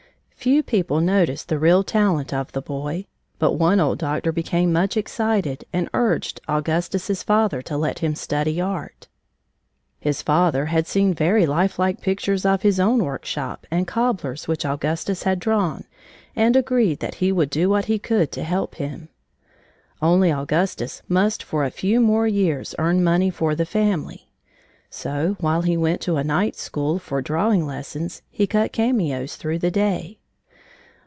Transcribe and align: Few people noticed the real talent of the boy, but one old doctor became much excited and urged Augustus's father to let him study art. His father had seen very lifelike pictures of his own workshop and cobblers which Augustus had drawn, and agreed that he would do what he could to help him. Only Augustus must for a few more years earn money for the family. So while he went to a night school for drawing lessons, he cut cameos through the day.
Few 0.43 0.63
people 0.63 1.01
noticed 1.01 1.49
the 1.49 1.59
real 1.59 1.83
talent 1.83 2.33
of 2.33 2.51
the 2.51 2.63
boy, 2.63 3.05
but 3.37 3.59
one 3.59 3.79
old 3.79 3.99
doctor 3.99 4.31
became 4.31 4.73
much 4.73 4.97
excited 4.97 5.65
and 5.71 5.87
urged 5.93 6.41
Augustus's 6.49 7.21
father 7.21 7.61
to 7.61 7.77
let 7.77 7.99
him 7.99 8.15
study 8.15 8.59
art. 8.59 9.07
His 9.99 10.23
father 10.23 10.65
had 10.65 10.87
seen 10.87 11.13
very 11.13 11.45
lifelike 11.45 12.01
pictures 12.01 12.43
of 12.43 12.63
his 12.63 12.79
own 12.79 13.03
workshop 13.03 13.67
and 13.69 13.85
cobblers 13.85 14.47
which 14.47 14.65
Augustus 14.65 15.21
had 15.21 15.37
drawn, 15.37 15.83
and 16.35 16.55
agreed 16.55 17.01
that 17.01 17.13
he 17.21 17.31
would 17.31 17.51
do 17.51 17.69
what 17.69 17.85
he 17.85 17.99
could 17.99 18.31
to 18.31 18.43
help 18.43 18.73
him. 18.77 19.09
Only 20.01 20.31
Augustus 20.31 21.03
must 21.07 21.43
for 21.43 21.63
a 21.65 21.69
few 21.69 21.99
more 21.99 22.25
years 22.27 22.73
earn 22.79 23.03
money 23.03 23.29
for 23.29 23.53
the 23.53 23.67
family. 23.67 24.27
So 24.89 25.37
while 25.39 25.61
he 25.61 25.77
went 25.77 26.01
to 26.01 26.15
a 26.17 26.23
night 26.23 26.55
school 26.55 26.97
for 26.97 27.21
drawing 27.21 27.67
lessons, 27.67 28.23
he 28.31 28.47
cut 28.47 28.71
cameos 28.73 29.35
through 29.35 29.59
the 29.59 29.69
day. 29.69 30.17